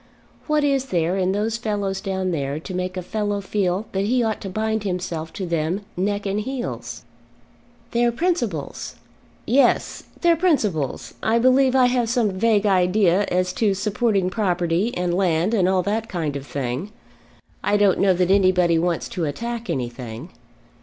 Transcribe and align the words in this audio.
What 0.47 0.63
is 0.63 0.85
there 0.85 1.15
in 1.15 1.31
those 1.31 1.57
fellows 1.57 2.01
down 2.01 2.31
there 2.31 2.59
to 2.59 2.73
make 2.73 2.97
a 2.97 3.03
fellow 3.03 3.39
feel 3.39 3.85
that 3.91 4.05
he 4.05 4.23
ought 4.23 4.41
to 4.41 4.49
bind 4.49 4.81
himself 4.83 5.31
to 5.33 5.45
them 5.45 5.81
neck 5.95 6.25
and 6.25 6.39
heels?" 6.39 7.03
"Their 7.91 8.11
principles." 8.11 8.95
"Yes, 9.45 10.01
their 10.21 10.35
principles! 10.35 11.13
I 11.21 11.37
believe 11.37 11.75
I 11.75 11.85
have 11.85 12.09
some 12.09 12.31
vague 12.31 12.65
idea 12.65 13.25
as 13.25 13.53
to 13.53 13.75
supporting 13.75 14.31
property 14.31 14.91
and 14.97 15.13
land 15.13 15.53
and 15.53 15.69
all 15.69 15.83
that 15.83 16.09
kind 16.09 16.35
of 16.35 16.47
thing. 16.47 16.91
I 17.63 17.77
don't 17.77 17.99
know 17.99 18.15
that 18.15 18.31
anybody 18.31 18.79
wants 18.79 19.07
to 19.09 19.25
attack 19.25 19.69
anything." 19.69 20.29